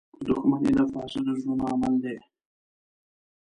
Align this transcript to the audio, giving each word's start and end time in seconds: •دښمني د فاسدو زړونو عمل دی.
•دښمني 0.27 0.71
د 0.77 0.79
فاسدو 0.93 1.31
زړونو 1.41 1.63
عمل 1.71 1.93
دی. 2.03 2.15